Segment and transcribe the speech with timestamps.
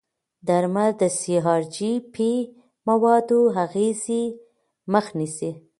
[0.47, 2.31] درمل د سی ار جي پي
[2.87, 4.23] موادو اغېزې
[4.91, 5.51] مخه نیسي.